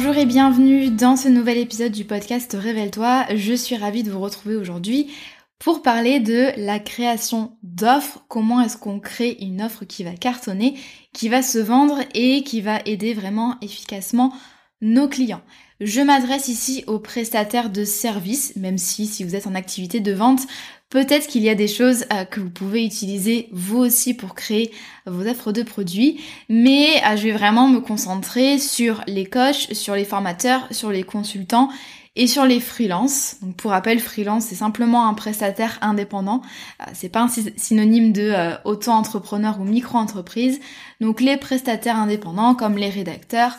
[0.00, 3.26] Bonjour et bienvenue dans ce nouvel épisode du podcast Révèle-toi.
[3.34, 5.12] Je suis ravie de vous retrouver aujourd'hui
[5.58, 8.24] pour parler de la création d'offres.
[8.28, 10.78] Comment est-ce qu'on crée une offre qui va cartonner,
[11.12, 14.32] qui va se vendre et qui va aider vraiment efficacement
[14.80, 15.42] nos clients?
[15.80, 20.12] Je m'adresse ici aux prestataires de services, même si si vous êtes en activité de
[20.12, 20.42] vente,
[20.90, 24.72] Peut-être qu'il y a des choses euh, que vous pouvez utiliser vous aussi pour créer
[25.04, 29.94] vos offres de produits, mais euh, je vais vraiment me concentrer sur les coachs, sur
[29.94, 31.68] les formateurs, sur les consultants
[32.16, 33.36] et sur les freelances.
[33.58, 36.40] Pour rappel, freelance c'est simplement un prestataire indépendant.
[36.80, 38.32] Euh, c'est pas un synonyme de
[38.64, 40.58] auto-entrepreneur ou micro-entreprise.
[41.02, 43.58] Donc les prestataires indépendants comme les rédacteurs,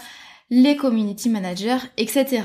[0.50, 2.42] les community managers, etc.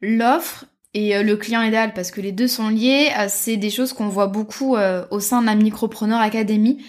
[0.00, 0.64] L'offre
[0.98, 3.92] et euh, le client idéal parce que les deux sont liés, euh, c'est des choses
[3.92, 6.84] qu'on voit beaucoup euh, au sein de la Micropreneur Academy,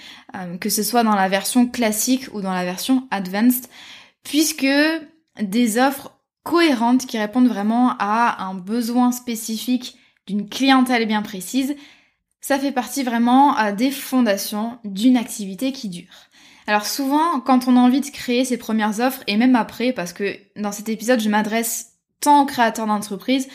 [0.60, 3.68] que ce soit dans la version classique ou dans la version advanced,
[4.24, 4.68] puisque
[5.42, 6.12] des offres
[6.44, 11.76] cohérentes qui répondent vraiment à un besoin spécifique d'une clientèle bien précise,
[12.42, 16.30] ça fait partie vraiment des fondations d'une activité qui dure.
[16.68, 20.14] Alors souvent, quand on a envie de créer ses premières offres, et même après, parce
[20.14, 23.48] que dans cet épisode, je m'adresse tant aux créateurs d'entreprise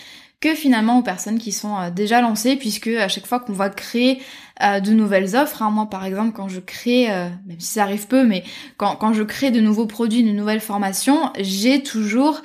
[0.45, 3.71] que finalement aux personnes qui sont euh, déjà lancées, puisque à chaque fois qu'on va
[3.71, 4.21] créer
[4.63, 7.85] euh, de nouvelles offres, hein, moi par exemple quand je crée, euh, même si ça
[7.85, 8.45] arrive peu, mais
[8.77, 12.43] quand, quand je crée de nouveaux produits, de nouvelles formations, j'ai toujours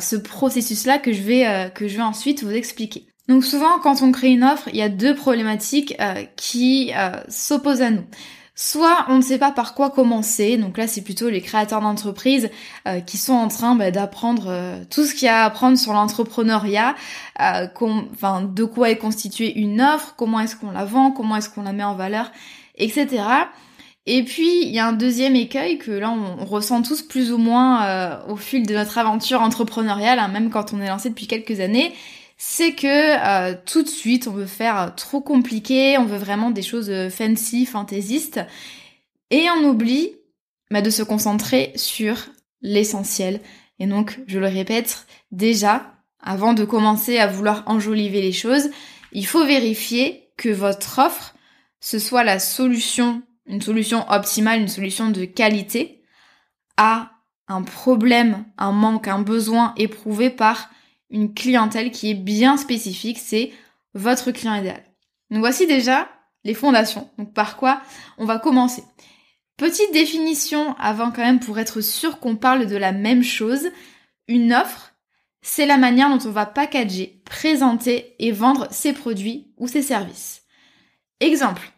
[0.00, 3.06] ce processus-là que je vais que je vais ensuite vous expliquer.
[3.28, 5.94] Donc souvent quand on crée une offre, il y a deux problématiques
[6.36, 6.90] qui
[7.28, 8.04] s'opposent à nous.
[8.60, 12.50] Soit on ne sait pas par quoi commencer, donc là c'est plutôt les créateurs d'entreprises
[12.88, 15.78] euh, qui sont en train bah, d'apprendre euh, tout ce qu'il y a à apprendre
[15.78, 16.96] sur l'entrepreneuriat,
[17.40, 21.62] euh, de quoi est constituée une offre, comment est-ce qu'on la vend, comment est-ce qu'on
[21.62, 22.32] la met en valeur,
[22.74, 23.22] etc.
[24.06, 27.38] Et puis il y a un deuxième écueil que là on, ressent tous plus ou
[27.38, 31.60] moins au fil de notre aventure entrepreneuriale, hein, même quand on est lancé depuis quelques
[31.60, 31.94] années,
[32.38, 36.62] c'est que euh, tout de suite on veut faire trop compliqué, on veut vraiment des
[36.62, 38.40] choses euh, fancy, fantaisistes,
[39.30, 40.12] et on oublie
[40.70, 42.16] bah, de se concentrer sur
[42.62, 43.40] l'essentiel.
[43.80, 48.70] Et donc, je le répète, déjà, avant de commencer à vouloir enjoliver les choses,
[49.12, 51.34] il faut vérifier que votre offre,
[51.80, 56.02] ce soit la solution, une solution optimale, une solution de qualité,
[56.76, 57.12] à
[57.48, 60.70] un problème, un manque, un besoin éprouvé par
[61.10, 63.52] une clientèle qui est bien spécifique, c'est
[63.94, 64.82] votre client idéal.
[65.30, 66.08] Donc voici déjà
[66.44, 67.10] les fondations.
[67.18, 67.80] Donc par quoi
[68.18, 68.82] on va commencer?
[69.56, 73.68] Petite définition avant quand même pour être sûr qu'on parle de la même chose.
[74.28, 74.94] Une offre,
[75.42, 80.42] c'est la manière dont on va packager, présenter et vendre ses produits ou ses services.
[81.20, 81.72] Exemple,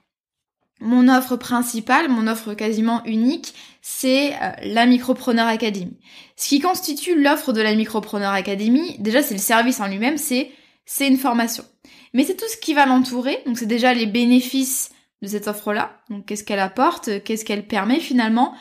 [0.81, 5.99] mon offre principale, mon offre quasiment unique, c'est euh, la Micropreneur Academy.
[6.37, 10.51] Ce qui constitue l'offre de la Micropreneur Academy, déjà c'est le service en lui-même, c'est
[10.87, 11.65] c'est une formation.
[12.15, 14.91] Mais c'est tout ce qui va l'entourer, donc c'est déjà les bénéfices
[15.23, 18.55] de cette offre-là, donc qu'est-ce qu'elle apporte, qu'est-ce qu'elle permet finalement,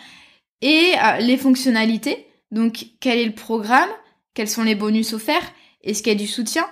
[0.62, 3.90] et euh, les fonctionnalités, donc quel est le programme,
[4.34, 6.68] quels sont les bonus offerts, est-ce qu'il y a du soutien,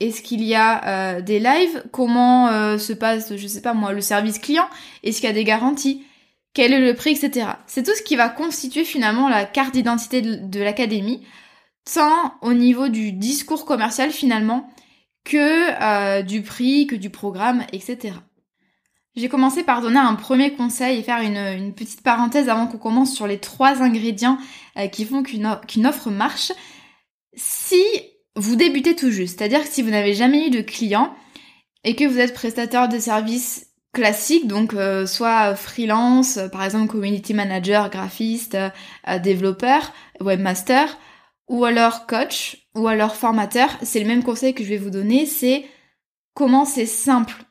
[0.00, 1.82] est-ce qu'il y a euh, des lives?
[1.90, 4.68] Comment euh, se passe, je sais pas moi, le service client?
[5.02, 6.04] Est-ce qu'il y a des garanties?
[6.54, 7.50] Quel est le prix, etc.
[7.66, 11.26] C'est tout ce qui va constituer finalement la carte d'identité de, l'académie,
[11.92, 14.70] tant au niveau du discours commercial finalement
[15.24, 18.14] que euh, du prix, que du programme, etc.
[19.16, 23.14] J'ai commencé par donner un premier conseil et faire une, petite parenthèse avant qu'on commence
[23.14, 24.38] sur les trois ingrédients
[24.92, 26.52] qui font qu'une offre marche.
[27.34, 27.82] Si
[28.38, 31.14] vous débutez tout juste, c'est-à-dire que si vous n'avez jamais eu de client
[31.84, 36.90] et que vous êtes prestataire de services classiques, donc euh, soit freelance, euh, par exemple
[36.90, 38.56] community manager, graphiste,
[39.22, 40.98] développeur, webmaster,
[41.48, 45.26] ou alors coach, ou alors formateur, c'est le même conseil que je vais vous donner,
[45.26, 45.64] c'est
[46.34, 47.44] comment c'est simple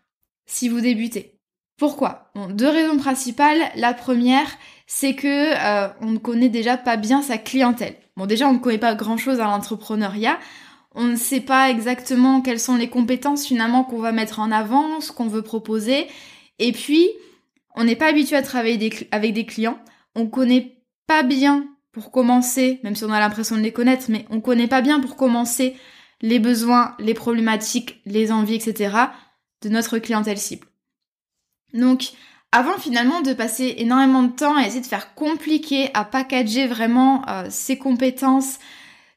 [0.45, 1.38] si vous débutez.
[1.78, 2.31] Pourquoi?
[2.50, 3.60] Deux raisons principales.
[3.75, 4.48] La première,
[4.88, 7.95] c'est que euh, on ne connaît déjà pas bien sa clientèle.
[8.16, 10.40] Bon, déjà, on ne connaît pas grand-chose à l'entrepreneuriat.
[10.99, 14.99] On ne sait pas exactement quelles sont les compétences finalement qu'on va mettre en avant,
[14.99, 16.07] ce qu'on veut proposer.
[16.57, 17.07] Et puis,
[17.75, 19.77] on n'est pas habitué à travailler avec des clients.
[20.15, 24.25] On connaît pas bien pour commencer, même si on a l'impression de les connaître, mais
[24.31, 25.75] on connaît pas bien pour commencer
[26.21, 28.95] les besoins, les problématiques, les envies, etc.
[29.61, 30.65] de notre clientèle cible.
[31.75, 32.09] Donc,
[32.51, 37.23] avant finalement de passer énormément de temps à essayer de faire compliqué, à packager vraiment
[37.29, 38.57] euh, ses compétences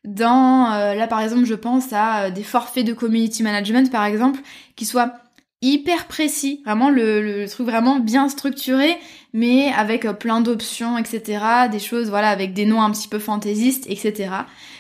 [0.05, 4.05] dans, euh, là par exemple je pense à euh, des forfaits de community management par
[4.05, 4.41] exemple,
[4.77, 5.15] qui soient
[5.63, 8.97] hyper précis, vraiment le, truc vraiment bien structuré,
[9.35, 11.69] mais avec plein d'options, etc.
[11.71, 14.31] Des choses, voilà, avec des noms un petit peu fantaisistes, etc.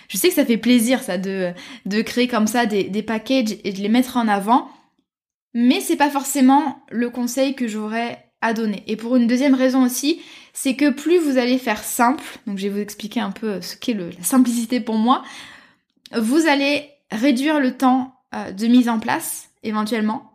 [0.09, 1.53] Je sais que ça fait plaisir ça de,
[1.85, 4.71] de créer comme ça des, des packages et de les mettre en avant.
[5.53, 8.83] Mais c'est pas forcément le conseil que j'aurais donner.
[8.87, 10.21] Et pour une deuxième raison aussi,
[10.53, 13.77] c'est que plus vous allez faire simple, donc je vais vous expliquer un peu ce
[13.77, 15.23] qu'est la simplicité pour moi,
[16.17, 20.33] vous allez réduire le temps euh, de mise en place, éventuellement,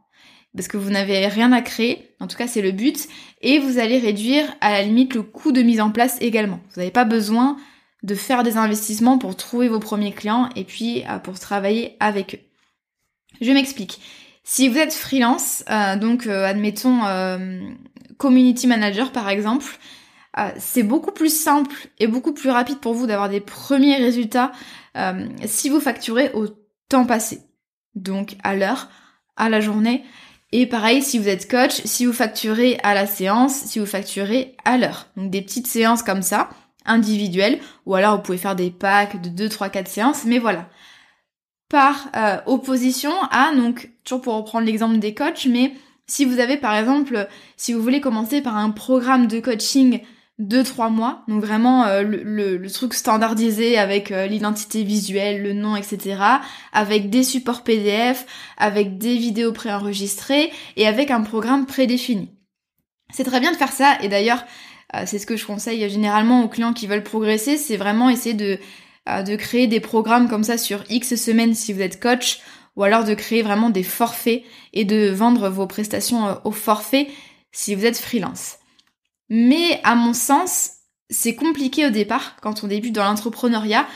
[0.56, 3.08] parce que vous n'avez rien à créer, en tout cas c'est le but,
[3.42, 6.60] et vous allez réduire à la limite le coût de mise en place également.
[6.74, 7.58] Vous n'avez pas besoin
[8.04, 12.36] de faire des investissements pour trouver vos premiers clients et puis euh, pour travailler avec
[12.36, 12.40] eux.
[13.42, 14.00] Je m'explique.
[14.48, 17.60] Si vous êtes freelance, euh, donc euh, admettons euh,
[18.18, 19.78] community manager par exemple,
[20.58, 24.52] c'est beaucoup plus simple et beaucoup plus rapide pour vous d'avoir des premiers résultats
[25.46, 26.48] si vous facturez au
[26.90, 27.40] temps passé.
[27.96, 28.90] Donc à l'heure,
[29.38, 30.04] à la journée.
[30.52, 34.56] Et pareil, si vous êtes coach, si vous facturez à la séance, si vous facturez
[34.66, 35.08] à l'heure.
[35.16, 36.50] Donc des petites séances comme ça,
[36.86, 40.68] individuelles, ou alors vous pouvez faire des packs de 2, 3, 4 séances, mais voilà
[41.70, 45.74] par euh, opposition à, donc toujours pour reprendre l'exemple des coachs, mais
[46.08, 50.02] si vous avez par exemple, si vous voulez commencer par un programme de coaching
[50.38, 55.78] de trois mois, donc vraiment euh, le, truc standardisé avec euh, l'identité visuelle, le nom,
[55.78, 56.22] etc.,
[56.74, 58.26] avec des supports PDF,
[58.58, 62.32] avec des vidéos préenregistrées et avec un programme prédéfini.
[63.14, 64.44] C'est très bien de faire ça et d'ailleurs
[65.06, 69.36] c'est ce que je conseille généralement aux clients qui veulent progresser, c'est vraiment essayer de
[69.36, 72.40] créer des programmes comme ça sur X semaines si vous êtes coach,
[72.76, 74.44] ou alors de créer vraiment des forfaits
[74.74, 77.08] et de vendre vos prestations euh, au forfait
[77.52, 78.58] si vous êtes freelance.
[79.30, 80.72] Mais à mon sens,
[81.10, 83.88] c'est compliqué au départ, quand on débute dans l'entrepreneuriat,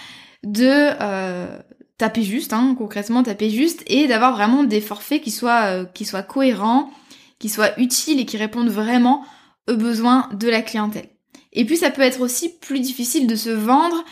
[0.43, 1.59] de euh,
[1.97, 6.05] taper juste, hein, concrètement taper juste, et d'avoir vraiment des forfaits qui soient, euh, qui
[6.05, 6.89] soient cohérents,
[7.37, 9.25] qui soient utiles et qui répondent vraiment
[9.69, 11.09] aux besoins de la clientèle.
[11.51, 14.03] Et puis ça peut être aussi plus difficile de se vendre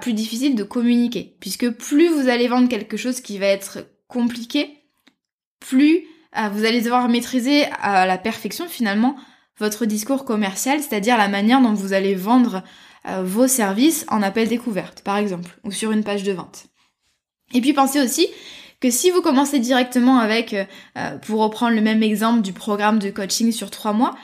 [0.00, 1.36] plus difficile de communiquer.
[1.40, 4.82] Puisque plus vous allez vendre quelque chose qui va être compliqué,
[5.60, 6.04] plus
[6.36, 9.16] euh, vous allez devoir maîtriser à la perfection finalement
[9.58, 12.62] votre discours commercial, c'est-à-dire la manière dont vous allez vendre
[13.06, 16.66] euh, vos services en appel découverte, par exemple, ou sur une page de vente.
[17.54, 18.26] Et puis pensez aussi
[18.80, 23.10] que si vous commencez directement avec, euh, pour reprendre le même exemple du programme de
[23.10, 24.16] coaching sur trois mois,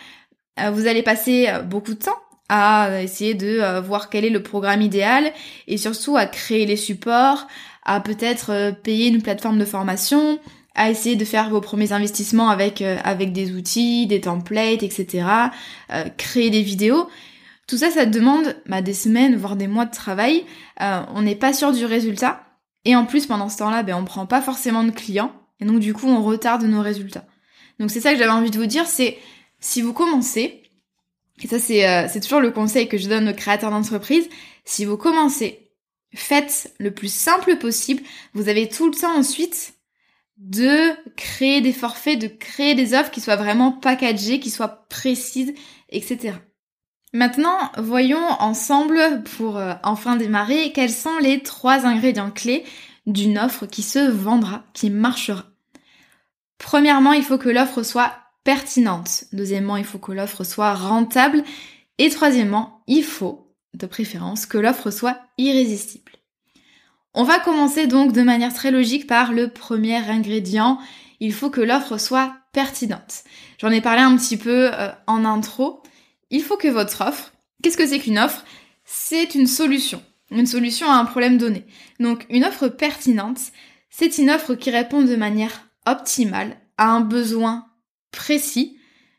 [0.72, 2.14] vous allez passer beaucoup de temps
[2.48, 5.32] à essayer de euh, voir quel est le programme idéal
[5.66, 7.46] et surtout à créer les supports,
[7.84, 10.38] à peut-être euh, payer une plateforme de formation,
[10.74, 15.26] à essayer de faire vos premiers investissements avec euh, avec des outils, des templates, etc.
[16.16, 17.08] créer des vidéos.
[17.66, 20.44] Tout ça, ça demande bah, des semaines, voire des mois de travail.
[20.80, 22.42] on n'est pas sûr du résultat.
[22.84, 25.32] Et en plus, pendant ce temps-là, ben, on prend pas forcément de clients.
[25.60, 27.24] Et donc, du coup, on retarde nos résultats.
[27.80, 29.16] Donc, c'est ça que j'avais envie de vous dire, c'est
[29.60, 30.62] si vous commencez,
[31.42, 34.28] et ça euh, c'est toujours le conseil que je donne aux créateurs d'entreprise,
[34.64, 35.63] si vous commencez,
[36.14, 38.02] faites le plus simple possible,
[38.32, 39.74] vous avez tout le temps ensuite
[40.36, 45.54] de créer des forfaits, de créer des offres qui soient vraiment packagées, qui soient précises,
[45.90, 46.34] etc.
[47.12, 52.64] Maintenant, voyons ensemble, pour euh, enfin démarrer, quels sont les trois ingrédients clés
[53.06, 55.44] d'une offre qui se vendra, qui marchera.
[56.58, 59.24] Premièrement, il faut que l'offre soit pertinente.
[59.32, 61.44] Deuxièmement, il faut que l'offre soit rentable.
[61.98, 63.43] Et troisièmement, il faut,
[63.74, 66.12] de préférence, que l'offre soit irrésistible.
[67.12, 70.78] On va commencer donc de manière très logique par le premier ingrédient.
[71.20, 73.22] Il faut que l'offre soit pertinente.
[73.58, 75.82] J'en ai parlé un petit peu euh, en intro.
[76.30, 78.44] Il faut que votre offre, qu'est-ce que c'est qu'une offre?
[78.84, 80.02] C'est une solution.
[80.30, 81.64] Une solution à un problème donné.
[82.00, 83.38] Donc une offre pertinente,
[83.90, 87.66] c'est une offre qui répond de manière optimale à un besoin
[88.10, 88.76] précis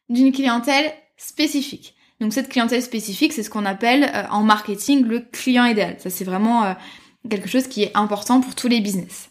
[0.09, 1.94] d'une clientèle spécifique.
[2.25, 5.97] Donc cette clientèle spécifique, c'est ce qu'on appelle euh, en marketing le client idéal.
[5.99, 6.73] Ça c'est vraiment euh,
[7.29, 9.29] quelque chose qui est important pour tous les business.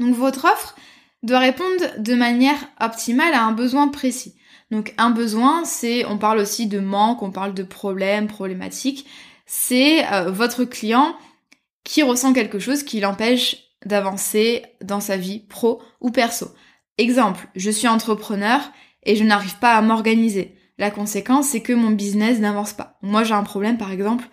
[0.00, 0.74] Donc votre offre
[1.22, 4.34] doit répondre de manière optimale à un besoin précis.
[4.72, 9.06] Donc un besoin, c'est, on parle aussi de manque, on parle de problème, problématique.
[9.46, 11.16] C'est euh, votre client
[11.84, 16.48] qui ressent quelque chose qui l'empêche d'avancer dans sa vie pro ou perso.
[16.98, 18.60] Exemple, je suis entrepreneur
[19.04, 20.56] et je n'arrive pas à m'organiser.
[20.78, 22.98] La conséquence, c'est que mon business n'avance pas.
[23.02, 24.28] Moi, j'ai un problème, par exemple,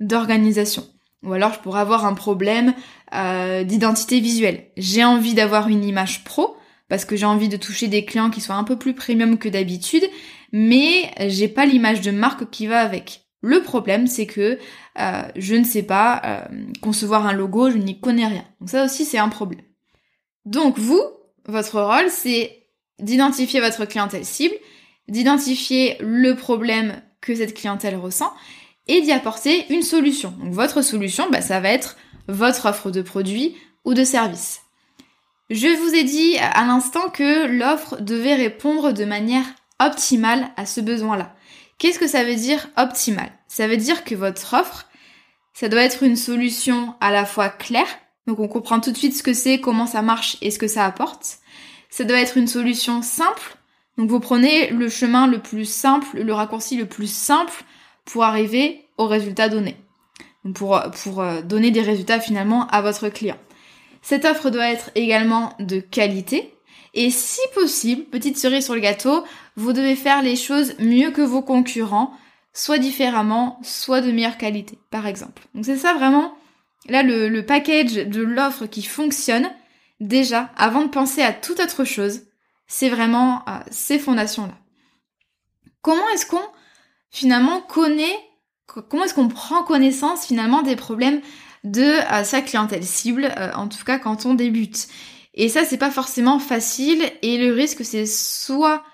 [0.00, 0.84] d'organisation.
[1.22, 2.74] Ou alors, je pourrais avoir un problème
[3.14, 4.70] euh, d'identité visuelle.
[4.76, 6.56] J'ai envie d'avoir une image pro,
[6.88, 9.48] parce que j'ai envie de toucher des clients qui soient un peu plus premium que
[9.48, 10.04] d'habitude,
[10.52, 13.26] mais j'ai pas l'image de marque qui va avec.
[13.40, 14.58] Le problème, c'est que
[14.98, 16.40] euh, je ne sais pas euh,
[16.82, 18.44] concevoir un logo, je n'y connais rien.
[18.60, 19.62] Donc ça aussi, c'est un problème.
[20.44, 21.02] Donc vous,
[21.46, 22.66] votre rôle, c'est
[22.98, 24.54] d'identifier votre clientèle cible,
[25.08, 28.32] d'identifier le problème que cette clientèle ressent
[28.86, 30.30] et d'y apporter une solution.
[30.40, 31.96] Donc votre solution, bah, ça va être
[32.26, 34.60] votre offre de produit ou de service.
[35.50, 39.46] Je vous ai dit à l'instant que l'offre devait répondre de manière
[39.80, 41.34] optimale à ce besoin-là.
[41.78, 44.88] Qu'est-ce que ça veut dire optimal Ça veut dire que votre offre,
[45.54, 47.88] ça doit être une solution à la fois claire,
[48.26, 50.68] donc on comprend tout de suite ce que c'est, comment ça marche et ce que
[50.68, 51.38] ça apporte.
[51.88, 53.56] Ça doit être une solution simple,
[53.98, 57.64] donc vous prenez le chemin le plus simple, le raccourci le plus simple
[58.04, 59.76] pour arriver au résultat donné.
[60.54, 63.36] Pour, pour euh, donner des résultats finalement à votre client.
[64.00, 66.54] Cette offre doit être également de qualité.
[66.94, 69.24] Et si possible, petite cerise sur le gâteau,
[69.56, 72.12] vous devez faire les choses mieux que vos concurrents,
[72.54, 75.42] soit différemment, soit de meilleure qualité, par exemple.
[75.54, 76.32] Donc c'est ça vraiment,
[76.88, 79.50] là, le, le package de l'offre qui fonctionne,
[80.00, 82.22] déjà, avant de penser à toute autre chose,
[82.68, 84.54] c'est vraiment euh, ces fondations-là.
[85.82, 86.44] Comment est-ce qu'on
[87.10, 88.16] finalement connaît,
[88.66, 91.20] comment est-ce qu'on prend connaissance finalement des problèmes
[91.64, 94.86] de euh, sa clientèle cible, euh, en tout cas quand on débute?
[95.34, 98.84] Et ça, c'est pas forcément facile, et le risque, c'est soit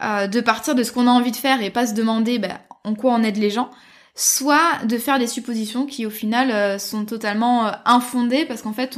[0.00, 2.94] de partir de ce qu'on a envie de faire et pas se demander ben, en
[2.94, 3.68] quoi on aide les gens,
[4.14, 8.96] soit de faire des suppositions qui au final sont totalement infondées parce qu'en fait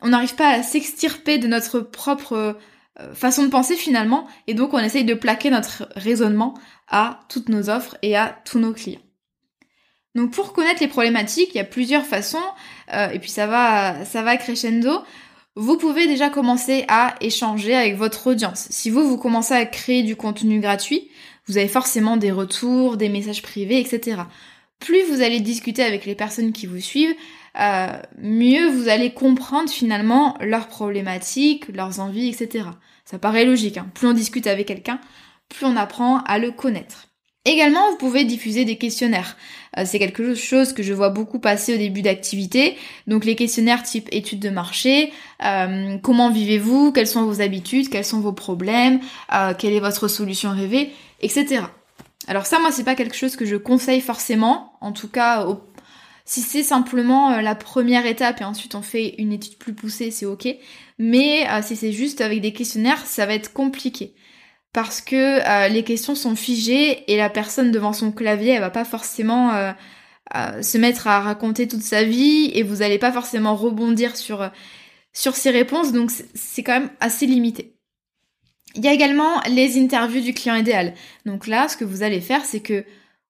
[0.00, 2.56] on n'arrive pas à s'extirper de notre propre
[3.14, 6.54] façon de penser finalement, et donc on essaye de plaquer notre raisonnement
[6.88, 9.00] à toutes nos offres et à tous nos clients.
[10.14, 12.38] Donc pour connaître les problématiques, il y a plusieurs façons,
[12.92, 15.02] euh, et puis ça va, ça va crescendo.
[15.54, 18.66] Vous pouvez déjà commencer à échanger avec votre audience.
[18.70, 21.08] Si vous, vous commencez à créer du contenu gratuit,
[21.46, 24.22] vous avez forcément des retours, des messages privés, etc.
[24.78, 27.14] Plus vous allez discuter avec les personnes qui vous suivent,
[27.60, 27.88] euh,
[28.18, 32.66] mieux vous allez comprendre finalement leurs problématiques, leurs envies, etc.
[33.08, 33.78] Ça paraît logique.
[33.78, 33.86] Hein.
[33.94, 35.00] Plus on discute avec quelqu'un,
[35.48, 37.08] plus on apprend à le connaître.
[37.46, 39.38] Également, vous pouvez diffuser des questionnaires.
[39.78, 42.76] Euh, c'est quelque chose que je vois beaucoup passer au début d'activité.
[43.06, 45.10] Donc les questionnaires type études de marché,
[45.42, 49.00] euh, comment vivez-vous, quelles sont vos habitudes, quels sont vos problèmes,
[49.58, 50.90] quelle est votre solution rêvée,
[51.22, 51.62] etc.
[52.26, 55.62] Alors ça, moi, c'est pas quelque chose que je conseille forcément, en tout cas au
[56.28, 60.10] si c'est simplement euh, la première étape et ensuite on fait une étude plus poussée,
[60.10, 60.46] c'est ok.
[60.98, 64.14] Mais euh, si c'est juste avec des questionnaires, ça va être compliqué.
[64.74, 68.68] Parce que euh, les questions sont figées et la personne devant son clavier, elle va
[68.68, 69.72] pas forcément
[70.60, 74.50] se mettre à raconter toute sa vie et vous n'allez pas forcément rebondir sur,
[75.14, 77.78] sur ses réponses, donc c'est quand même assez limité.
[78.74, 80.92] Il y a également les interviews du client idéal.
[81.24, 82.84] Donc là, ce que vous allez faire, c'est que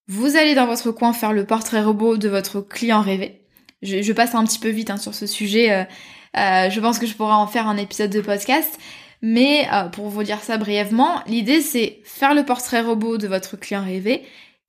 [0.08, 3.42] vous allez dans votre coin faire le portrait robot de votre client rêvé.
[3.82, 5.70] Je, passe un petit peu vite hein, sur ce sujet.
[5.70, 5.84] Euh,
[6.36, 8.78] euh, je pense que je pourrais en faire un épisode de podcast.
[9.20, 13.56] Mais euh, pour vous dire ça brièvement, l'idée c'est faire le portrait robot de votre
[13.56, 14.24] client rêvé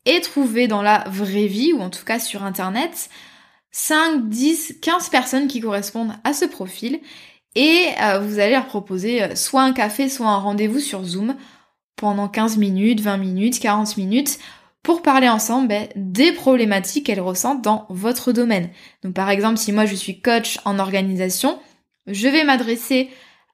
[0.06, 3.10] et trouver dans la vraie vie, ou en tout cas sur Internet,
[3.72, 7.00] 5, 10, 15 personnes qui correspondent à ce profil.
[7.56, 7.86] Et
[8.22, 11.36] vous allez leur proposer soit un café, soit un rendez-vous sur Zoom
[11.96, 14.40] pendant 15 minutes, 20 minutes, 40 minutes
[14.84, 18.70] pour parler ensemble ben, des problématiques qu'elles ressentent dans votre domaine.
[19.04, 21.60] Donc par exemple, si moi je suis coach en organisation,
[22.08, 23.10] je vais m'adresser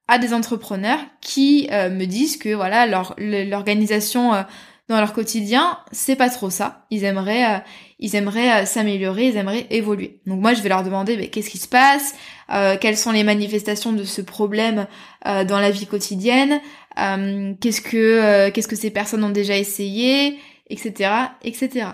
[0.08, 4.44] à des entrepreneurs qui euh, me disent que voilà leur l'organisation euh,
[4.88, 6.86] dans leur quotidien, c'est pas trop ça.
[6.92, 7.60] Ils aimeraient, euh,
[7.98, 10.22] ils aimeraient s'améliorer, ils aimeraient évoluer.
[10.28, 12.14] Donc moi, je vais leur demander mais qu'est-ce qui se passe,
[12.80, 14.86] quelles sont les manifestations de ce problème
[15.26, 16.62] dans la vie quotidienne,
[16.96, 21.12] qu'est-ce que qu'est-ce que ces personnes ont déjà essayé, etc.,
[21.44, 21.88] etc.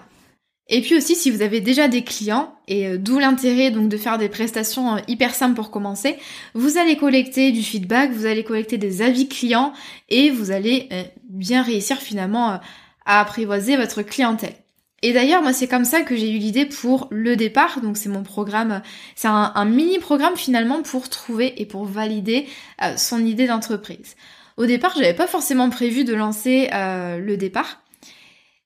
[0.68, 4.18] Et puis aussi, si vous avez déjà des clients, et d'où l'intérêt donc de faire
[4.18, 6.16] des prestations hyper simples pour commencer,
[6.54, 9.74] vous allez collecter du feedback, vous allez collecter des avis clients
[10.08, 10.88] et vous allez
[11.28, 12.62] bien réussir finalement
[13.06, 14.56] à apprivoiser votre clientèle.
[15.04, 17.82] Et d'ailleurs, moi, c'est comme ça que j'ai eu l'idée pour le départ.
[17.82, 18.82] Donc, c'est mon programme,
[19.16, 22.48] c'est un, mini programme finalement pour trouver et pour valider
[22.84, 24.16] euh, son idée d'entreprise.
[24.58, 27.82] Au départ, j'avais pas forcément prévu de lancer euh, le départ.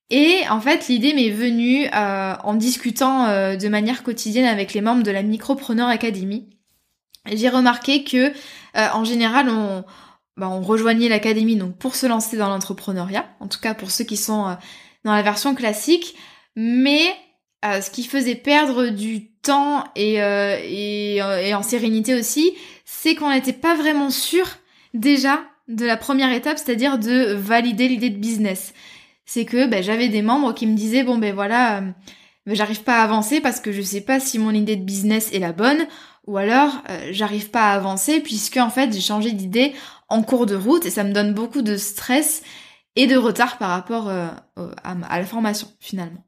[0.10, 5.04] Et en fait, l'idée m'est venue euh, en discutant de manière quotidienne avec les membres
[5.04, 6.50] de la Micropreneur Academy.
[7.32, 8.32] J'ai remarqué que,
[8.76, 9.84] en général, on,
[10.38, 14.04] bah, on rejoignait l'académie donc pour se lancer dans l'entrepreneuriat, en tout cas pour ceux
[14.04, 14.54] qui sont euh,
[15.06, 16.16] dans la version classique,
[16.58, 17.16] mais
[17.64, 22.52] euh, ce qui faisait perdre du temps et, euh, et, et en sérénité aussi,
[22.84, 24.46] c'est qu'on n'était pas vraiment sûr
[24.94, 28.74] déjà de la première étape, c'est-à-dire de valider l'idée de business.
[29.26, 31.82] C'est que ben, j'avais des membres qui me disaient bon ben voilà,
[32.46, 35.34] ben, j'arrive pas à avancer parce que je sais pas si mon idée de business
[35.34, 35.88] est la bonne,
[36.28, 39.74] ou alors j'arrive pas à avancer puisque en fait j'ai changé d'idée
[40.10, 42.44] en cours de route et ça me donne beaucoup de stress
[42.96, 44.28] et de retard par rapport euh,
[44.84, 46.24] à, la formation finalement.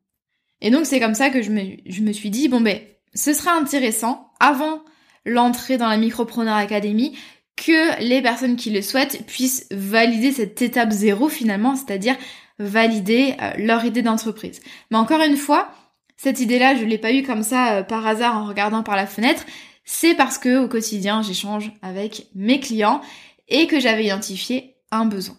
[0.61, 2.79] Et donc c'est comme ça que je me, je me suis dit, bon ben,
[3.13, 4.81] ce sera intéressant avant
[5.25, 7.17] l'entrée dans la Micropreneur Academy
[7.55, 12.15] que les personnes qui le souhaitent puissent valider cette étape zéro finalement, c'est-à-dire
[12.59, 14.61] valider euh, leur idée d'entreprise.
[14.91, 15.69] Mais encore une fois,
[16.15, 19.05] cette idée-là, je l'ai pas eue comme ça euh, par hasard en regardant par la
[19.05, 19.45] fenêtre.
[19.83, 23.01] C'est parce que au quotidien, j'échange avec mes clients
[23.47, 25.37] et que j'avais identifié un besoin.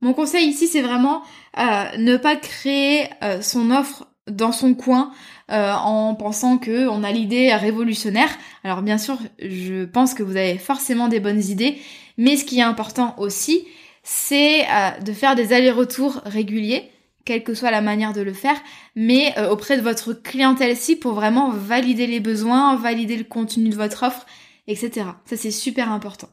[0.00, 1.22] Mon conseil ici, c'est vraiment
[1.58, 3.08] euh, ne pas créer
[3.42, 5.12] son offre dans son coin
[5.48, 8.30] en pensant que on a l'idée révolutionnaire.
[8.64, 11.78] Alors bien sûr, je pense que vous avez forcément des bonnes idées,
[12.16, 13.66] mais ce qui est important aussi,
[14.02, 14.66] c'est
[15.02, 16.90] de faire des allers-retours réguliers,
[17.24, 18.56] quelle que soit la manière de le faire,
[18.96, 23.76] mais auprès de votre clientèle ci pour vraiment valider les besoins, valider le contenu de
[23.76, 24.26] votre offre,
[24.66, 25.06] etc.
[25.26, 26.28] Ça c'est super important.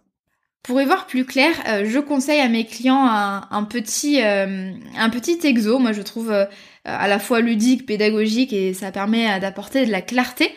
[0.67, 5.09] Pour y voir plus clair, euh, je conseille à mes clients un, petit euh, un
[5.09, 5.79] petit exo.
[5.79, 6.43] Moi, je trouve euh,
[6.83, 10.51] à la fois ludique, pédagogique et ça permet d'apporter de la clarté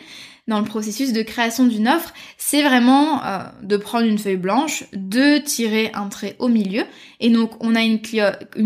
[0.47, 2.13] dans le processus de création d'une offre.
[2.37, 3.21] C'est vraiment
[3.61, 6.83] de prendre une feuille blanche, de tirer un trait au milieu
[7.19, 8.01] et donc on a une,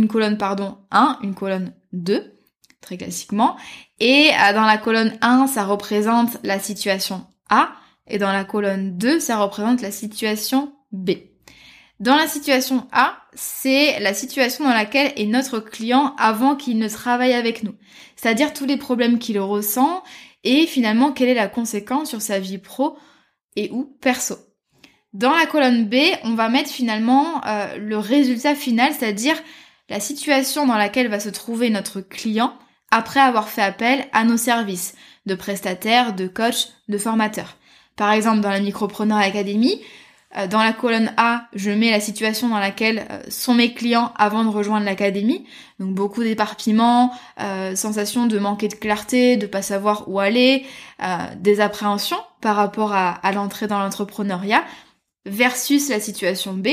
[0.07, 2.31] colonne pardon 1, une colonne 2
[2.81, 3.57] très classiquement
[3.99, 7.69] et dans la colonne 1, ça représente la situation A
[8.07, 11.11] et dans la colonne 2, ça représente la situation B.
[11.99, 16.89] Dans la situation A, c'est la situation dans laquelle est notre client avant qu'il ne
[16.89, 17.73] travaille avec nous.
[18.17, 20.03] C'est-à-dire tous les problèmes qu'il ressent
[20.45, 22.97] et finalement quelle est la conséquence sur sa vie pro
[23.58, 24.36] et ou perso?
[25.13, 29.36] Dans la colonne B, on va mettre finalement euh, le résultat final, c'est-à-dire
[29.89, 32.53] la situation dans laquelle va se trouver notre client
[32.91, 37.58] après avoir fait appel à nos services de prestataires, de coachs, de formateurs.
[37.95, 39.79] Par exemple, dans la Micropreneur Academy,
[40.48, 44.43] dans la colonne A, je mets la situation dans laquelle euh, sont mes clients avant
[44.43, 45.45] de rejoindre l'académie.
[45.80, 50.65] Donc beaucoup d'éparpillement, euh, sensation de manquer de clarté, de pas savoir où aller,
[51.38, 54.63] des appréhensions par rapport à, l'entrée dans l'entrepreneuriat,
[55.26, 56.67] versus la situation B,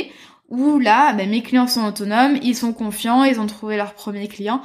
[0.48, 4.28] où là, ben, mes clients sont autonomes, ils sont confiants, ils ont trouvé leur premier
[4.28, 4.60] client,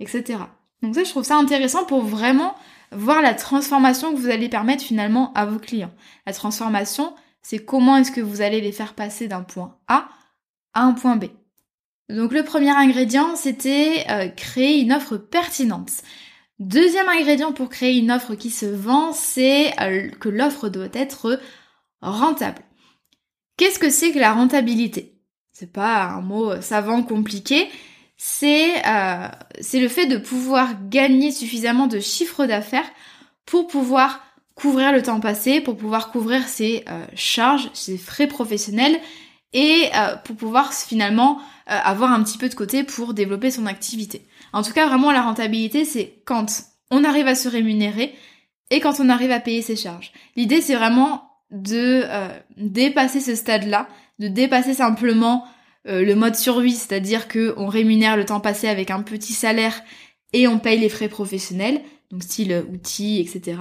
[0.00, 0.40] etc.
[0.82, 2.54] Donc ça, je trouve ça intéressant pour vraiment
[2.92, 5.92] voir la transformation que vous allez permettre finalement à vos clients.
[6.26, 10.08] La transformation, c'est comment est-ce que vous allez les faire passer d'un point A
[10.74, 11.26] à un point B.
[12.08, 15.90] Donc le premier ingrédient, c'était euh, créer une offre pertinente.
[16.58, 21.40] Deuxième ingrédient pour créer une offre qui se vend, c'est euh, que l'offre doit être
[22.00, 22.62] rentable.
[23.56, 25.20] Qu'est-ce que c'est que la rentabilité?
[25.52, 27.68] C'est pas un mot savant compliqué,
[28.16, 29.28] c'est euh,
[29.60, 32.88] c'est le fait de pouvoir gagner suffisamment de chiffre d'affaires
[33.46, 34.20] pour pouvoir
[34.58, 38.98] couvrir le temps passé, pour pouvoir couvrir ses euh, charges, ses frais professionnels
[39.52, 41.38] et euh, pour pouvoir finalement
[41.70, 44.26] euh, avoir un petit peu de côté pour développer son activité.
[44.52, 46.46] En tout cas, vraiment la rentabilité, c'est quand
[46.90, 48.14] on arrive à se rémunérer
[48.70, 50.12] et quand on arrive à payer ses charges.
[50.36, 52.04] L'idée, c'est vraiment de
[52.58, 55.46] dépasser ce stade-là, de dépasser simplement
[55.86, 59.82] le mode survie, c'est-à-dire que on rémunère le temps passé avec un petit salaire
[60.34, 63.56] et on paye les frais professionnels, donc style outils, etc.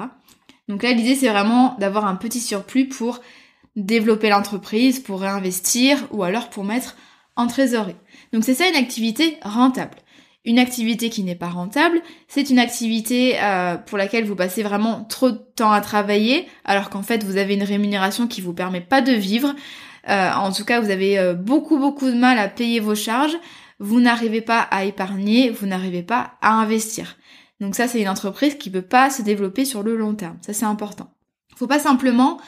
[0.67, 3.21] Donc là, l'idée, c'est vraiment d'avoir un petit surplus pour
[3.75, 6.97] développer l'entreprise, pour réinvestir ou alors pour mettre
[7.35, 7.95] en trésorerie.
[8.33, 9.97] Donc c'est ça une activité rentable.
[10.43, 15.03] Une activité qui n'est pas rentable, c'est une activité euh, pour laquelle vous passez vraiment
[15.03, 18.81] trop de temps à travailler, alors qu'en fait vous avez une rémunération qui vous permet
[18.81, 19.53] pas de vivre.
[20.09, 23.37] Euh, en tout cas, vous avez euh, beaucoup beaucoup de mal à payer vos charges.
[23.79, 27.17] Vous n'arrivez pas à épargner, vous n'arrivez pas à investir.
[27.59, 30.37] Donc ça, c'est une entreprise qui peut pas se développer sur le long terme.
[30.41, 31.11] Ça, c'est important.
[31.55, 32.39] Faut pas simplement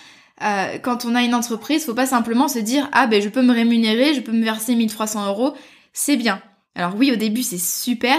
[0.83, 3.51] quand on a une entreprise, faut pas simplement se dire ah ben je peux me
[3.51, 5.53] rémunérer, je peux me verser 1300 euros,
[5.91, 6.41] c'est bien.
[6.75, 8.17] Alors oui, au début c'est super,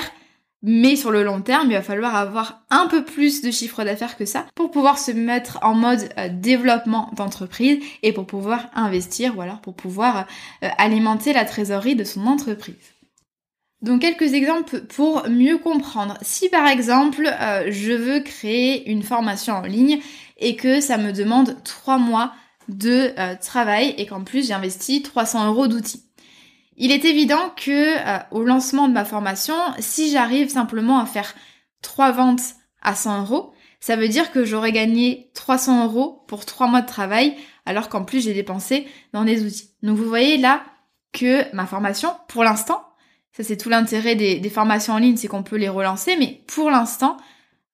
[0.63, 4.17] mais sur le long terme, il va falloir avoir un peu plus de chiffre d'affaires
[4.17, 9.37] que ça pour pouvoir se mettre en mode euh, développement d'entreprise et pour pouvoir investir
[9.39, 10.27] ou alors pour pouvoir
[10.63, 12.77] euh, alimenter la trésorerie de son entreprise.
[13.83, 16.19] Donc quelques exemples pour mieux comprendre.
[16.23, 20.01] Si par exemple euh, je veux créer une formation en ligne
[20.39, 22.33] et que ça me demande trois mois
[22.69, 26.05] de travail et qu'en plus j'ai investi 300 euros d'outils.
[26.83, 31.35] Il est évident que euh, au lancement de ma formation, si j'arrive simplement à faire
[31.83, 36.69] trois ventes à 100 euros, ça veut dire que j'aurais gagné 300 euros pour trois
[36.69, 39.73] mois de travail, alors qu'en plus j'ai dépensé dans des outils.
[39.83, 40.63] Donc vous voyez là
[41.13, 42.83] que ma formation, pour l'instant,
[43.33, 46.71] ça c'est tout l'intérêt des, formations en ligne, c'est qu'on peut les relancer, mais pour
[46.71, 47.17] l'instant,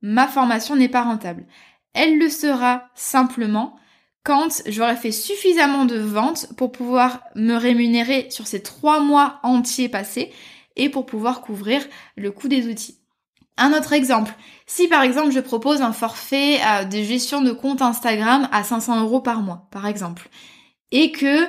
[0.02, 1.46] ma formation n'est pas rentable.
[1.94, 3.76] Elle le sera simplement
[4.22, 9.88] quand j'aurai fait suffisamment de ventes pour pouvoir me rémunérer sur ces trois mois entiers
[9.88, 10.32] passés
[10.74, 11.82] et pour pouvoir couvrir
[12.16, 12.98] le coût des outils.
[13.56, 14.34] Un autre exemple,
[14.66, 19.00] si par exemple je propose un forfait euh, de gestion de compte Instagram à 500
[19.00, 20.28] euros par mois, par exemple,
[20.90, 21.46] et que euh,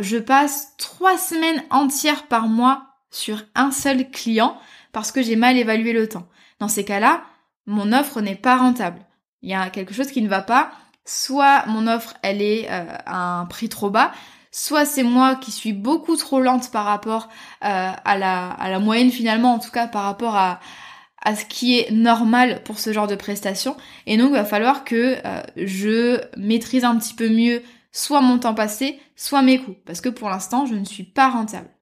[0.00, 4.58] je passe trois semaines entières par mois sur un seul client
[4.92, 6.26] parce que j'ai mal évalué le temps.
[6.58, 7.22] Dans ces cas-là,
[7.66, 9.00] mon offre n'est pas rentable.
[9.42, 10.72] Il y a quelque chose qui ne va pas
[11.04, 14.12] soit mon offre elle est euh, à un prix trop bas,
[14.50, 17.28] soit c'est moi qui suis beaucoup trop lente par rapport
[17.64, 20.60] euh, à, la, moyenne finalement, en tout cas par rapport à,
[21.22, 23.76] à ce qui est normal pour ce genre de prestation.
[24.06, 28.38] Et donc il va falloir que euh, je maîtrise un petit peu mieux soit mon
[28.38, 31.73] temps passé, soit mes coûts, parce que pour l'instant je ne suis pas rentable.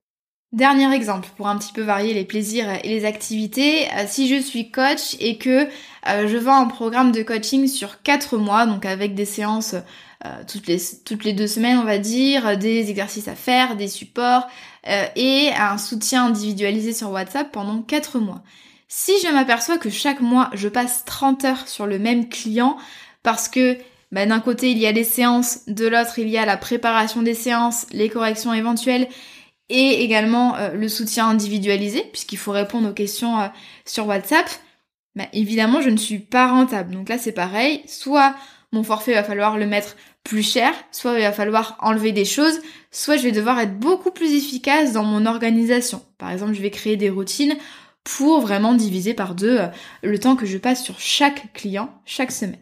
[0.52, 4.38] Dernier exemple, pour un petit peu varier les plaisirs et les activités, euh, si je
[4.38, 5.66] suis coach et que
[6.08, 9.74] euh, je vends un programme de coaching sur 4 mois, donc avec des séances
[10.26, 10.66] euh, toutes,
[11.24, 14.46] les, deux semaines on va dire, des exercices à faire, des supports
[15.16, 18.42] et un soutien individualisé sur WhatsApp pendant 4 mois.
[18.88, 22.76] Si je m'aperçois que chaque mois je passe 30 heures sur le même client
[23.22, 23.78] parce que
[24.10, 27.22] bah, d'un côté il y a les séances, de l'autre il y a la préparation
[27.22, 29.08] des séances, les corrections éventuelles
[29.68, 33.46] et également euh, le soutien individualisé, puisqu'il faut répondre aux questions euh,
[33.84, 34.48] sur WhatsApp,
[35.14, 36.92] bah, évidemment, je ne suis pas rentable.
[36.92, 37.82] Donc là, c'est pareil.
[37.86, 38.34] Soit
[38.72, 42.60] mon forfait va falloir le mettre plus cher, soit il va falloir enlever des choses,
[42.90, 46.02] soit je vais devoir être beaucoup plus efficace dans mon organisation.
[46.18, 47.56] Par exemple, je vais créer des routines
[48.04, 49.66] pour vraiment diviser par deux euh,
[50.02, 52.61] le temps que je passe sur chaque client chaque semaine.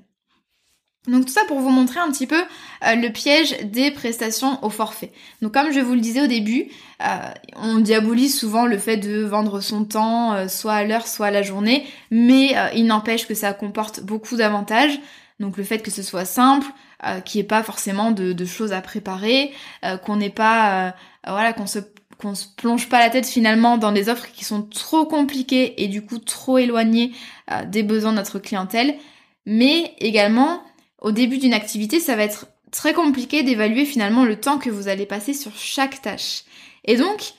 [1.09, 2.41] Donc tout ça pour vous montrer un petit peu
[2.87, 5.13] euh, le piège des prestations au forfait.
[5.41, 6.69] Donc comme je vous le disais au début,
[7.03, 7.07] euh,
[7.57, 11.31] on diabolise souvent le fait de vendre son temps euh, soit à l'heure, soit à
[11.31, 15.01] la journée, mais il n'empêche que ça comporte beaucoup d'avantages.
[15.39, 16.67] Donc le fait que ce soit simple,
[17.25, 19.53] qu'il n'y ait pas forcément de, choses à préparer,
[20.05, 20.95] qu'on n'ait pas,
[21.27, 21.79] voilà, qu'on se
[22.19, 25.89] qu'on se plonge pas la tête finalement dans des offres qui sont trop compliquées et
[25.89, 27.13] du coup trop éloignées
[27.69, 28.95] des besoins de notre clientèle,
[29.47, 30.61] mais également
[31.01, 34.89] au début d'une activité, ça va être très compliqué d'évaluer finalement le temps que vous
[34.89, 36.43] allez passer sur chaque tâche.
[36.85, 37.33] Et donc,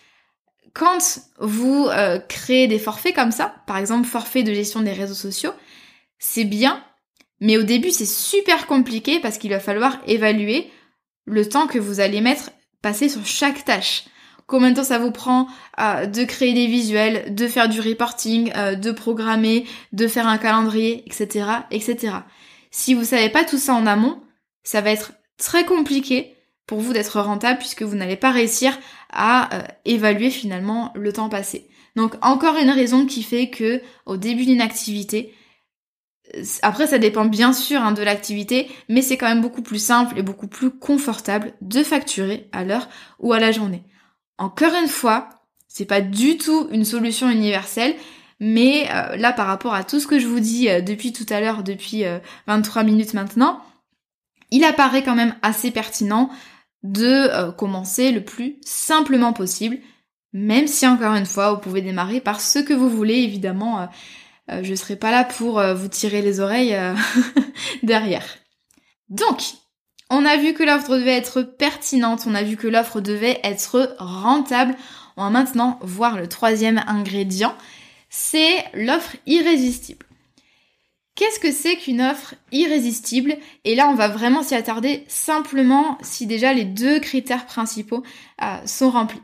[0.74, 5.14] quand vous euh, créez des forfaits comme ça, par exemple forfait de gestion des réseaux
[5.14, 5.54] sociaux,
[6.20, 6.84] c'est bien,
[7.40, 10.70] mais au début c'est super compliqué parce qu'il va falloir évaluer
[11.26, 14.06] le temps que vous allez mettre passer sur chaque tâche.
[14.48, 15.48] Combien de temps ça vous prend
[15.80, 20.38] euh, de créer des visuels, de faire du reporting, euh, de programmer, de faire un
[20.38, 22.16] calendrier, etc., etc.
[22.72, 24.22] Si vous savez pas tout ça en amont,
[24.64, 28.78] ça va être très compliqué pour vous d'être rentable puisque vous n'allez pas réussir
[29.12, 31.70] à euh, évaluer finalement le temps passé.
[31.98, 35.34] Donc encore une raison qui fait que au début d'une activité,
[36.36, 39.84] euh, après ça dépend bien sûr hein, de l'activité, mais c'est quand même beaucoup plus
[39.84, 42.88] simple et beaucoup plus confortable de facturer à l'heure
[43.20, 43.84] ou à la journée.
[44.38, 45.28] Encore une fois,
[45.68, 47.96] c'est pas du tout une solution universelle,
[48.44, 51.28] mais euh, là, par rapport à tout ce que je vous dis euh, depuis tout
[51.30, 52.04] à l'heure, depuis
[52.48, 53.62] 23 euh, minutes maintenant,
[54.50, 56.30] il apparaît quand même assez pertinent
[56.82, 59.78] de commencer le plus simplement possible,
[60.34, 63.88] même si encore une fois, vous pouvez démarrer par ce que vous voulez, évidemment,
[64.50, 66.76] je serai pas là pour vous tirer les oreilles
[67.84, 68.26] derrière.
[69.10, 69.44] Donc,
[70.10, 73.96] on a vu que l'offre devait être pertinente, on a vu que l'offre devait être
[74.00, 74.76] rentable.
[75.18, 77.56] On va maintenant voir le troisième ingrédient,
[78.12, 80.06] c'est l'offre irrésistible.
[81.16, 83.38] Qu'est-ce que c'est qu'une offre irrésistible?
[83.64, 88.04] Et là, on va vraiment s'y attarder simplement si déjà les deux critères principaux
[88.44, 89.22] euh, sont remplis.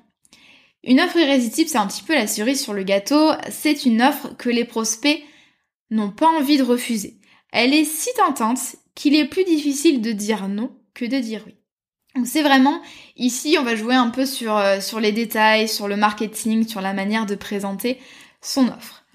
[0.83, 3.31] Une offre irrésistible, c'est un petit peu la cerise sur le gâteau.
[3.51, 5.21] C'est une offre que les prospects
[5.91, 7.17] n'ont pas envie de refuser.
[7.51, 8.59] Elle est si tentante
[8.95, 11.55] qu'il est plus difficile de dire non que de dire oui.
[12.15, 12.81] Donc c'est vraiment,
[13.17, 16.81] ici on va jouer un peu sur, euh, sur les détails, sur le marketing, sur
[16.81, 17.99] la manière de présenter
[18.41, 19.05] son offre.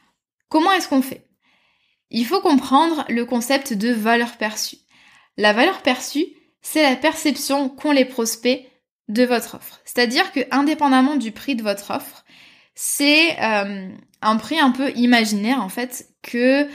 [0.48, 1.26] Comment est-ce qu'on fait?
[2.10, 4.76] Il faut comprendre le concept de valeur perçue.
[5.38, 6.26] La valeur perçue,
[6.60, 8.66] c'est la perception qu'ont les prospects
[9.08, 9.80] de votre offre.
[9.84, 12.24] C'est-à-dire que indépendamment du prix de votre offre,
[12.74, 13.88] c'est euh,
[14.22, 16.66] un prix un peu imaginaire en fait que euh,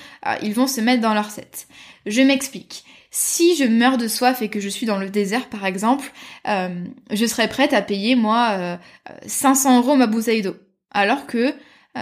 [0.41, 1.67] ils vont se mettre dans leur set.
[2.05, 2.83] Je m'explique.
[3.09, 6.11] Si je meurs de soif et que je suis dans le désert par exemple,
[6.47, 8.79] euh, je serais prête à payer moi
[9.25, 10.57] 500 euros ma bouteille d'eau.
[10.91, 11.53] Alors que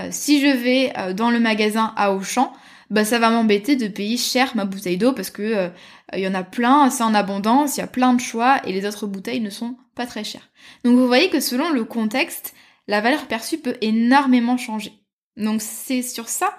[0.10, 2.52] si je vais dans le magasin à Auchan,
[2.90, 5.70] bah ça va m'embêter de payer cher ma bouteille d'eau parce que
[6.14, 8.74] il y en a plein, c'est en abondance, il y a plein de choix et
[8.74, 10.50] les autres bouteilles ne sont pas très chères.
[10.84, 12.54] Donc vous voyez que selon le contexte,
[12.88, 14.94] la valeur perçue peut énormément changer.
[15.38, 16.58] Donc c'est sur ça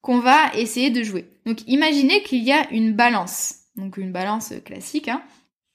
[0.00, 1.26] qu'on va essayer de jouer.
[1.46, 5.08] Donc imaginez qu'il y a une balance, donc une balance classique.
[5.08, 5.22] Hein.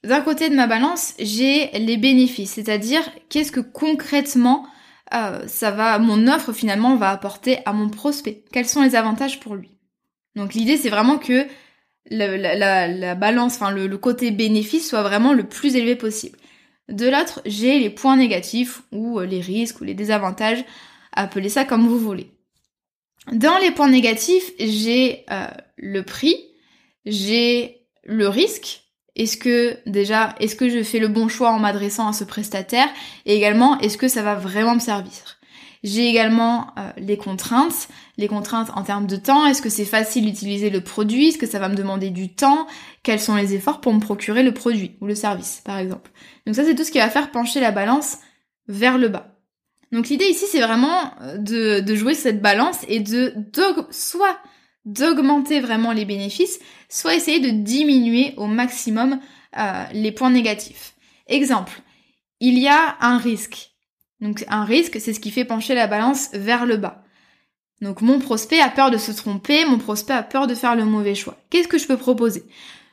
[0.04, 4.66] D'un côté de ma balance, j'ai les bénéfices, c'est-à-dire qu'est-ce que concrètement
[5.14, 8.44] euh, ça va, mon offre finalement va apporter à mon prospect.
[8.52, 9.70] Quels sont les avantages pour lui?
[10.36, 11.46] Donc l'idée c'est vraiment que
[12.10, 16.38] la, balance, enfin le, côté bénéfice soit vraiment le plus élevé possible.
[16.88, 20.64] De l'autre, j'ai les points négatifs ou les risques ou les désavantages,
[21.12, 22.32] appelez ça comme vous voulez.
[23.32, 25.46] Dans les points négatifs, j'ai euh,
[25.76, 26.36] le prix,
[27.04, 28.82] j'ai le risque.
[29.16, 32.88] Est-ce que déjà, est-ce que je fais le bon choix en m'adressant à ce prestataire?
[33.26, 35.40] Et également, est-ce que ça va vraiment me servir?
[35.82, 39.46] J'ai également euh, les contraintes, les contraintes en termes de temps.
[39.46, 41.28] Est-ce que c'est facile d'utiliser le produit?
[41.28, 42.66] Est-ce que ça va me demander du temps?
[43.02, 46.10] Quels sont les efforts pour me procurer le produit ou le service, par exemple?
[46.46, 48.18] Donc ça, c'est tout ce qui va faire pencher la balance
[48.68, 49.40] vers le bas.
[49.90, 53.34] Donc l'idée ici, c'est vraiment euh, de, de, jouer cette balance et de,
[53.90, 54.38] soit
[54.84, 59.20] d'augmenter vraiment les bénéfices, soit essayer de diminuer au maximum
[59.58, 60.94] euh, les points négatifs.
[61.26, 61.82] Exemple,
[62.40, 63.72] il y a un risque.
[64.20, 67.04] Donc un risque, c'est ce qui fait pencher la balance vers le bas.
[67.80, 70.84] Donc mon prospect a peur de se tromper, mon prospect a peur de faire le
[70.84, 71.38] mauvais choix.
[71.48, 72.44] Qu'est-ce que je peux proposer?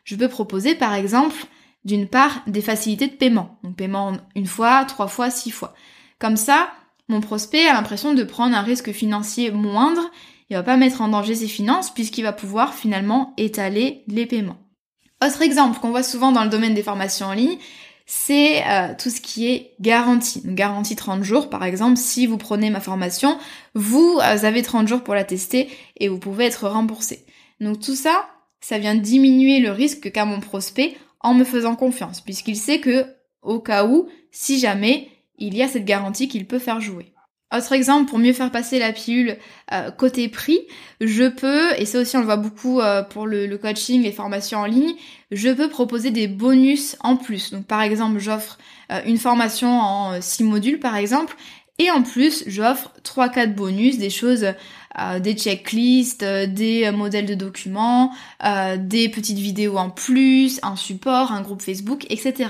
[0.04, 1.46] Je peux proposer par exemple,
[1.84, 3.60] d'une part, des facilités de paiement.
[3.64, 5.74] Donc paiement une fois, trois fois, six fois.
[6.20, 6.72] Comme ça,
[7.10, 10.10] mon prospect a l'impression de prendre un risque financier moindre,
[10.50, 14.58] il va pas mettre en danger ses finances puisqu'il va pouvoir finalement étaler les paiements.
[15.24, 17.58] Autre exemple qu'on voit souvent dans le domaine des formations en ligne,
[18.06, 20.42] c'est euh, tout ce qui est garantie.
[20.46, 23.38] garantie 30 jours par exemple, si vous prenez ma formation,
[23.74, 27.26] vous euh, avez 30 jours pour la tester et vous pouvez être remboursé.
[27.60, 28.28] Donc tout ça,
[28.62, 33.06] ça vient diminuer le risque qu'a mon prospect en me faisant confiance, puisqu'il sait que
[33.42, 37.14] au cas où, si jamais, il y a cette garantie qu'il peut faire jouer.
[37.56, 39.38] Autre exemple, pour mieux faire passer la pilule
[39.72, 40.60] euh, côté prix,
[41.00, 44.60] je peux, et ça aussi on le voit beaucoup euh, pour le, coaching, les formations
[44.60, 44.96] en ligne,
[45.32, 47.52] je peux proposer des bonus en plus.
[47.52, 48.58] Donc par exemple, j'offre
[48.92, 51.38] euh, une formation en 6 modules par exemple,
[51.80, 54.46] et en plus j'offre 3-4 bonus, des choses,
[55.20, 58.12] des checklists, des modèles de documents,
[58.78, 62.50] des petites vidéos en plus, un support, un groupe Facebook, etc.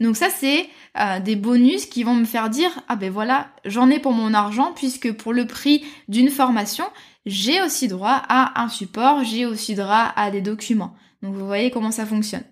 [0.00, 3.90] Donc ça c'est euh, des bonus qui vont me faire dire ah ben voilà j'en
[3.90, 6.84] ai pour mon argent puisque pour le prix d'une formation
[7.26, 10.94] j'ai aussi droit à un support, j'ai aussi droit à des documents.
[11.22, 12.44] Donc vous voyez comment ça fonctionne.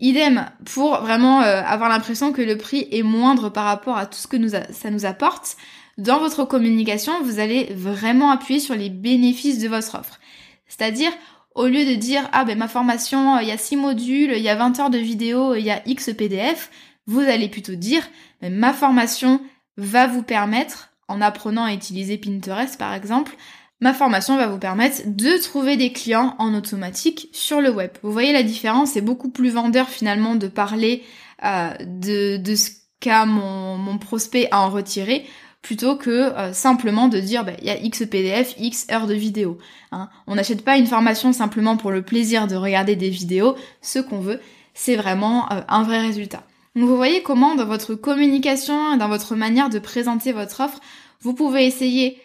[0.00, 4.18] Idem pour vraiment euh, avoir l'impression que le prix est moindre par rapport à tout
[4.18, 5.56] ce que ça nous apporte.
[5.98, 10.18] Dans votre communication, vous allez vraiment appuyer sur les bénéfices de votre offre.
[10.66, 11.12] C'est-à-dire,
[11.54, 14.48] au lieu de dire ah ben ma formation, il y a 6 modules, il y
[14.48, 16.70] a 20 heures de vidéo, il y a X PDF,
[17.06, 18.08] vous allez plutôt dire
[18.40, 19.40] ben, ma formation
[19.76, 23.36] va vous permettre, en apprenant à utiliser Pinterest par exemple,
[23.80, 27.90] ma formation va vous permettre de trouver des clients en automatique sur le web.
[28.02, 31.02] Vous voyez la différence, c'est beaucoup plus vendeur finalement de parler
[31.44, 35.26] euh, de, de ce qu'a mon, mon prospect à en retirer
[35.62, 39.14] plutôt que euh, simplement de dire bah, il y a X PDF, X heures de
[39.14, 39.58] vidéo.
[39.92, 40.08] Hein.
[40.26, 43.56] On n'achète pas une formation simplement pour le plaisir de regarder des vidéos.
[43.82, 44.40] Ce qu'on veut,
[44.74, 46.44] c'est vraiment euh, un vrai résultat.
[46.76, 50.80] Donc vous voyez comment dans votre communication, dans votre manière de présenter votre offre,
[51.20, 52.20] vous pouvez essayer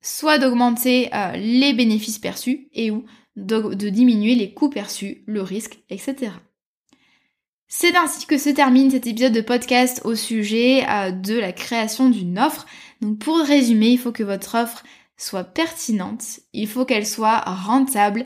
[0.00, 3.04] soit d'augmenter euh, les bénéfices perçus et ou
[3.36, 6.30] de, de diminuer les coûts perçus, le risque, etc.
[7.68, 12.08] C'est ainsi que se termine cet épisode de podcast au sujet euh, de la création
[12.10, 12.64] d'une offre.
[13.00, 14.84] Donc pour résumer, il faut que votre offre
[15.16, 18.24] soit pertinente, il faut qu'elle soit rentable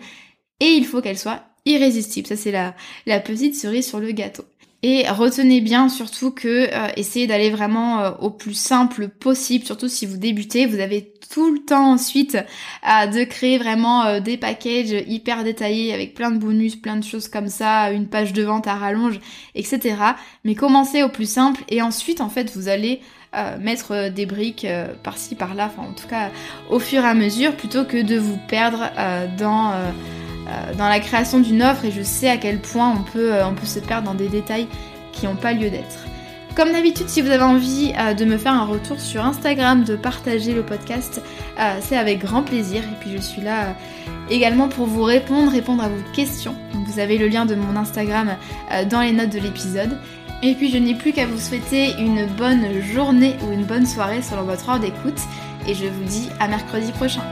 [0.61, 2.29] et il faut qu'elle soit irrésistible.
[2.29, 2.75] Ça c'est la,
[3.07, 4.45] la petite cerise sur le gâteau.
[4.83, 9.89] Et retenez bien surtout que euh, essayez d'aller vraiment euh, au plus simple possible, surtout
[9.89, 15.05] si vous débutez, vous avez tout le temps ensuite euh, de créer vraiment des packages
[15.07, 18.67] hyper détaillés avec plein de bonus, plein de choses comme ça, une page de vente
[18.67, 19.21] à rallonge,
[19.55, 19.97] etc.
[20.45, 23.01] Mais commencez au plus simple et ensuite en fait vous allez
[23.61, 24.67] mettre des briques
[25.05, 26.31] par-ci par-là, enfin en tout cas
[26.69, 29.73] au fur et à mesure, plutôt que de vous perdre euh, dans
[30.79, 33.67] la création d'une offre et je sais à quel point on peut, euh, on peut
[33.67, 34.67] se perdre dans des détails
[35.13, 36.07] qui n'ont pas lieu d'être.
[36.57, 39.97] Comme d'habitude, si vous avez envie euh, de me faire un retour sur Instagram, de
[39.97, 41.23] partager le podcast,
[41.81, 42.83] c'est avec grand plaisir.
[42.83, 43.77] Et puis je suis là
[44.31, 46.55] également pour vous répondre, répondre à vos questions.
[46.87, 48.37] vous avez le lien de mon Instagram
[48.89, 49.99] dans les notes de l'épisode.
[50.43, 54.23] Et puis je n'ai plus qu'à vous souhaiter une bonne journée ou une bonne soirée
[54.23, 55.21] selon votre heure d'écoute.
[55.69, 57.23] Et je vous dis à mercredi prochain.